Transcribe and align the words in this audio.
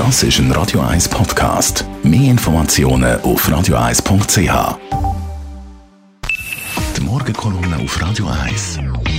Das 0.00 0.22
ist 0.22 0.38
ein 0.38 0.50
Radio 0.52 0.80
1 0.80 1.10
Podcast. 1.10 1.84
Mehr 2.02 2.30
Informationen 2.30 3.20
auf 3.20 3.46
radio1.ch. 3.46 4.78
Die 6.96 7.00
Morgenkolumne 7.02 7.76
auf 7.76 8.00
Radio 8.00 8.26
1. 8.28 8.78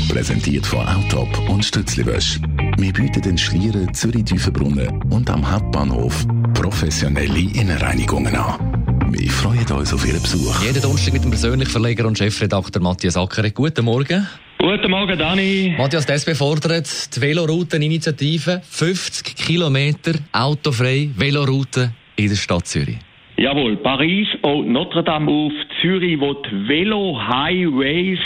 Präsentiert 0.10 0.66
von 0.66 0.80
Autop 0.88 1.30
und 1.50 1.64
Stützliwösch. 1.64 2.40
Wir 2.78 2.92
bieten 2.94 3.22
den 3.22 3.38
Schlieren, 3.38 3.94
Zürich-Tüfenbrunnen 3.94 5.04
und 5.12 5.30
am 5.30 5.52
Hauptbahnhof 5.52 6.26
professionelle 6.56 7.40
Innenreinigungen 7.40 8.36
an. 8.36 9.12
Wir 9.12 9.30
freuen 9.30 9.72
uns 9.74 9.94
auf 9.94 10.04
Ihren 10.08 10.24
Besuch. 10.24 10.64
Jeden 10.64 10.82
Donnerstag 10.82 11.14
mit 11.14 11.24
dem 11.24 11.30
persönlichen 11.30 11.72
Verleger 11.72 12.08
und 12.08 12.18
Chefredakteur 12.18 12.82
Matthias 12.82 13.18
Ackeret. 13.18 13.54
Guten 13.54 13.86
Morgen. 13.86 14.28
Guten 14.72 14.90
Morgen, 14.90 15.20
Dani. 15.20 15.76
Matthias, 15.78 16.06
das 16.06 16.24
befordert 16.24 16.88
die 17.14 17.20
Velorouteninitiative. 17.20 18.62
50 18.64 19.36
Kilometer 19.36 20.14
autofrei 20.32 21.10
Veloroute 21.14 21.92
in 22.16 22.30
der 22.30 22.38
Stadt 22.38 22.68
Zürich. 22.68 22.98
Jawohl, 23.36 23.76
Paris 23.76 24.30
und 24.44 24.72
Notre 24.72 25.04
Dame 25.04 25.30
auf, 25.30 25.52
Zürich, 25.82 26.18
wo 26.22 26.36
die 26.36 26.70
Velo-Highways, 26.70 28.20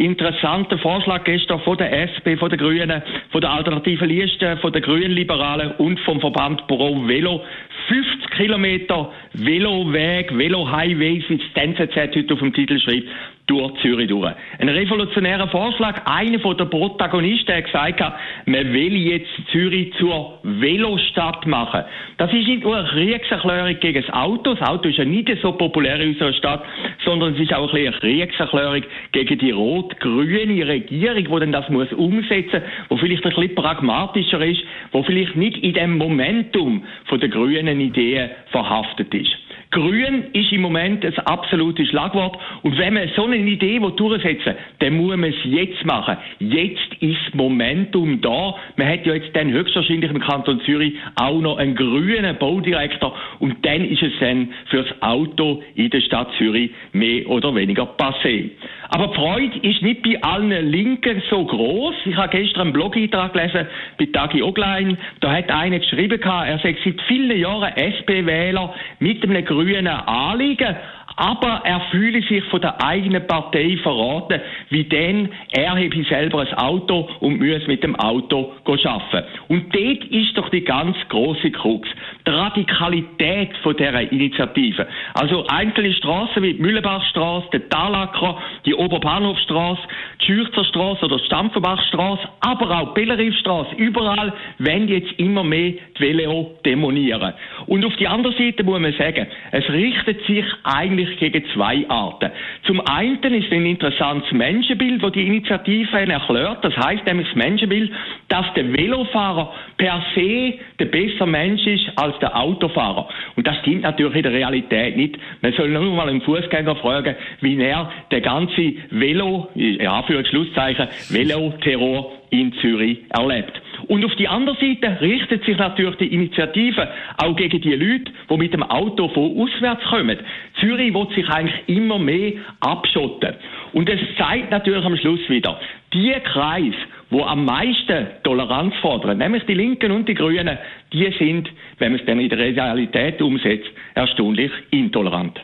interessanter 0.00 0.78
Vorschlag 0.78 1.24
gestern 1.24 1.60
von 1.60 1.76
der 1.76 1.92
SP, 1.92 2.36
von 2.38 2.48
den 2.48 2.58
Grünen, 2.58 3.02
von 3.30 3.40
der 3.40 3.50
Alternativen 3.50 4.08
Liste, 4.08 4.56
von 4.56 4.72
den 4.72 4.82
Grünen 4.82 5.12
Liberalen 5.12 5.72
und 5.72 6.00
vom 6.00 6.20
Verband 6.20 6.66
Pro 6.66 7.06
Velo. 7.06 7.42
50 7.88 8.30
Kilometer 8.30 9.12
Veloweg, 9.34 10.36
Velo-Highways, 10.36 11.24
wie 11.28 11.38
das 11.38 11.64
NZZ 11.64 11.96
heute 12.16 12.34
auf 12.34 12.38
dem 12.38 12.52
Titel 12.52 12.78
schreibt, 12.78 13.08
durch 13.46 13.80
Zürich 13.82 14.08
durch. 14.08 14.32
Ein 14.58 14.68
revolutionärer 14.68 15.48
Vorschlag. 15.48 16.02
Einer 16.04 16.38
der 16.38 16.64
Protagonisten 16.66 17.54
hat 17.54 17.64
gesagt, 17.64 18.02
man 18.50 18.72
will 18.72 18.96
jetzt 18.96 19.30
Zürich 19.52 19.92
zur 19.98 20.38
Velostadt 20.42 21.46
machen. 21.46 21.84
Das 22.18 22.32
ist 22.32 22.46
nicht 22.46 22.64
nur 22.64 22.76
eine 22.76 22.88
Kriegserklärung 22.88 23.78
gegen 23.80 24.02
das 24.02 24.12
Auto. 24.12 24.54
Das 24.54 24.68
Auto 24.68 24.88
ist 24.88 24.98
ja 24.98 25.04
nicht 25.04 25.30
so 25.40 25.52
populär 25.52 26.00
in 26.00 26.10
unserer 26.10 26.32
Stadt, 26.32 26.64
sondern 27.04 27.34
es 27.34 27.40
ist 27.40 27.54
auch 27.54 27.72
ein 27.72 27.86
eine 27.86 27.96
Kriegserklärung 27.96 28.82
gegen 29.12 29.38
die 29.38 29.50
rot-grüne 29.52 30.66
Regierung, 30.66 31.24
die 31.24 31.40
dann 31.40 31.52
das 31.52 31.68
muss 31.68 31.92
umsetzen 31.92 32.62
muss, 32.88 33.00
die 33.00 33.06
vielleicht 33.06 33.24
ein 33.24 33.34
bisschen 33.34 33.54
pragmatischer 33.54 34.44
ist, 34.44 34.62
die 34.92 35.02
vielleicht 35.04 35.36
nicht 35.36 35.58
in 35.58 35.74
dem 35.74 35.98
Momentum 35.98 36.84
von 37.06 37.20
der 37.20 37.28
grünen 37.28 37.80
Ideen 37.80 38.30
verhaftet 38.50 39.14
ist. 39.14 39.39
Grün 39.72 40.24
ist 40.32 40.50
im 40.50 40.62
Moment 40.62 41.04
ein 41.04 41.16
absolutes 41.26 41.88
Schlagwort. 41.90 42.36
Und 42.62 42.76
wenn 42.76 42.94
man 42.94 43.08
so 43.14 43.24
eine 43.24 43.36
Idee 43.36 43.78
durchsetzen 43.78 44.46
will, 44.46 44.56
dann 44.80 44.96
muss 44.96 45.16
man 45.16 45.30
es 45.30 45.36
jetzt 45.44 45.84
machen. 45.84 46.16
Jetzt 46.40 46.94
ist 46.98 47.34
Momentum 47.34 48.20
da. 48.20 48.56
Man 48.76 48.88
hat 48.88 49.06
ja 49.06 49.14
jetzt 49.14 49.34
dann 49.36 49.52
höchstwahrscheinlich 49.52 50.10
im 50.10 50.18
Kanton 50.18 50.60
Zürich 50.62 50.94
auch 51.14 51.40
noch 51.40 51.58
einen 51.58 51.76
grünen 51.76 52.36
Baudirektor. 52.36 53.14
Und 53.38 53.64
dann 53.64 53.84
ist 53.84 54.02
es 54.02 54.12
dann 54.18 54.48
fürs 54.70 54.90
Auto 55.02 55.62
in 55.76 55.88
der 55.90 56.00
Stadt 56.00 56.28
Zürich 56.36 56.72
mehr 56.92 57.28
oder 57.28 57.54
weniger 57.54 57.84
passé. 57.84 58.50
Aber 58.88 59.06
die 59.06 59.14
Freude 59.14 59.58
ist 59.62 59.82
nicht 59.82 60.02
bei 60.02 60.20
allen 60.22 60.68
Linken 60.68 61.22
so 61.30 61.44
groß. 61.44 61.94
Ich 62.06 62.16
habe 62.16 62.36
gestern 62.36 62.62
einen 62.62 62.72
Blog-Eintrag 62.72 63.32
gelesen 63.32 63.68
bei 63.96 64.06
Tagi 64.06 64.42
Oglein. 64.42 64.98
Da 65.20 65.30
hat 65.30 65.48
einer 65.48 65.78
geschrieben, 65.78 66.20
er 66.20 66.58
sei 66.58 66.76
seit 66.84 67.00
vielen 67.06 67.38
Jahren 67.38 67.72
SP-Wähler 67.76 68.74
mit 68.98 69.22
einem 69.22 69.44
grünen 69.44 69.59
Anliegen 70.06 70.76
aber 71.20 71.60
er 71.64 71.80
fühle 71.90 72.22
sich 72.22 72.42
von 72.44 72.62
der 72.62 72.82
eigenen 72.82 73.26
Partei 73.26 73.76
verraten, 73.82 74.40
wie 74.70 74.84
denn 74.84 75.28
er 75.52 75.72
habe 75.72 76.04
selber 76.08 76.40
ein 76.40 76.54
Auto 76.54 77.10
und 77.20 77.38
müsse 77.38 77.66
mit 77.66 77.82
dem 77.82 77.94
Auto 77.96 78.52
arbeiten. 78.64 79.28
Und 79.48 79.74
dort 79.74 80.04
ist 80.10 80.38
doch 80.38 80.48
die 80.48 80.62
ganz 80.62 80.96
große 81.10 81.50
Krux. 81.50 81.86
Die 82.26 82.30
Radikalität 82.30 83.54
von 83.62 83.76
dieser 83.76 84.10
Initiative. 84.10 84.86
Also 85.12 85.44
einzelne 85.48 85.92
Straßen 85.92 86.42
wie 86.42 86.54
die 86.54 86.62
Mühlenbachstraße, 86.62 87.48
der 87.52 87.68
Talacker, 87.68 88.38
die 88.64 88.74
Oberbahnhofstraße, 88.74 89.82
die 90.22 90.24
Schürzerstraße 90.24 91.04
oder 91.04 91.18
die 91.18 91.26
Stampfenbachstraße, 91.26 92.28
aber 92.40 92.70
auch 92.70 92.94
die 92.94 93.00
Bellerifstraße, 93.00 93.74
überall 93.76 94.32
wenn 94.56 94.88
jetzt 94.88 95.12
immer 95.18 95.44
mehr 95.44 95.72
die 95.72 96.00
Veleo 96.00 96.54
demonieren. 96.64 97.34
Und 97.66 97.84
auf 97.84 97.94
die 97.96 98.08
andere 98.08 98.32
Seite 98.32 98.64
muss 98.64 98.80
man 98.80 98.94
sagen, 98.94 99.26
es 99.52 99.68
richtet 99.68 100.24
sich 100.26 100.46
eigentlich 100.64 101.09
eigentlich 101.10 101.18
gegen 101.18 101.44
zwei 101.52 101.84
Arten. 101.88 102.30
Zum 102.66 102.80
einen 102.86 103.22
ist 103.22 103.52
ein 103.52 103.66
interessantes 103.66 104.30
Menschenbild, 104.32 105.02
das 105.02 105.12
die 105.12 105.26
Initiative 105.26 105.98
erklärt. 105.98 106.64
Das 106.64 106.76
heißt 106.76 107.06
nämlich 107.06 107.26
das 107.28 107.36
Menschenbild, 107.36 107.90
dass 108.28 108.46
der 108.54 108.72
Velofahrer 108.72 109.52
per 109.76 110.02
se 110.14 110.54
der 110.78 110.86
bessere 110.86 111.26
Mensch 111.26 111.66
ist 111.66 111.90
als 111.96 112.18
der 112.20 112.36
Autofahrer. 112.36 113.08
Und 113.36 113.46
das 113.46 113.56
stimmt 113.58 113.82
natürlich 113.82 114.16
in 114.16 114.22
der 114.22 114.32
Realität 114.32 114.96
nicht. 114.96 115.18
Man 115.42 115.52
soll 115.52 115.68
nur 115.68 115.94
mal 115.94 116.08
einen 116.08 116.22
Fußgänger 116.22 116.76
fragen, 116.76 117.14
wie 117.40 117.60
er 117.60 117.90
der 118.10 118.20
ganze 118.20 118.74
Velo, 118.90 119.48
ja, 119.54 120.02
für 120.02 120.18
ein 120.18 120.26
Schlusszeichen, 120.26 120.88
Veloterror 121.08 122.12
in 122.30 122.52
Zürich 122.60 122.98
erlebt. 123.10 123.60
Und 123.90 124.04
auf 124.04 124.14
die 124.14 124.28
andere 124.28 124.54
Seite 124.54 125.00
richtet 125.00 125.44
sich 125.44 125.58
natürlich 125.58 125.96
die 125.96 126.14
Initiative 126.14 126.88
auch 127.16 127.34
gegen 127.34 127.60
die 127.60 127.74
Leute, 127.74 128.12
die 128.30 128.36
mit 128.36 128.52
dem 128.52 128.62
Auto 128.62 129.08
von 129.08 129.36
auswärts 129.36 129.82
kommen. 129.90 130.16
Zürich 130.60 130.94
will 130.94 131.08
sich 131.12 131.28
eigentlich 131.28 131.60
immer 131.66 131.98
mehr 131.98 132.34
abschotten. 132.60 133.34
Und 133.72 133.88
es 133.88 133.98
zeigt 134.16 134.52
natürlich 134.52 134.84
am 134.84 134.96
Schluss 134.96 135.28
wieder, 135.28 135.58
die 135.92 136.14
Kreis, 136.22 136.74
wo 137.10 137.24
am 137.24 137.44
meisten 137.44 138.06
Toleranz 138.22 138.74
fordern, 138.80 139.18
nämlich 139.18 139.42
die 139.46 139.54
Linken 139.54 139.90
und 139.90 140.08
die 140.08 140.14
Grünen, 140.14 140.56
die 140.92 141.12
sind, 141.18 141.50
wenn 141.78 141.90
man 141.90 142.00
es 142.00 142.06
dann 142.06 142.20
in 142.20 142.28
der 142.28 142.38
Realität 142.38 143.20
umsetzt, 143.20 143.72
erstaunlich 143.96 144.52
intolerant. 144.70 145.40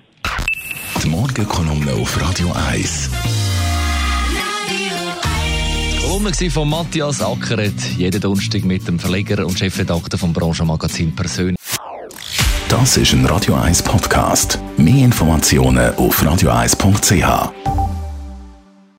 Die 1.03 1.09
Morgenkolumne 1.09 1.91
auf 2.01 2.17
Radio 2.23 2.53
1. 2.71 3.46
Kolumne 6.17 6.51
von 6.51 6.71
Matthias 6.71 7.21
Ackeret, 7.21 7.79
jeden 7.99 8.23
Donnerstag 8.23 8.65
mit 8.65 8.89
dem 8.89 8.99
Verleger 8.99 9.45
und 9.45 9.59
Chefredakteur 9.59 10.19
vom 10.19 10.33
Branchenmagazin 10.33 11.15
Persönlich. 11.15 11.59
Das 12.71 12.97
ist 12.97 13.13
ein 13.13 13.27
Radio 13.27 13.55
1 13.55 13.83
Podcast. 13.83 14.59
Mehr 14.79 15.05
Informationen 15.05 15.95
auf 15.97 16.23
radio1.ch. 16.23 17.76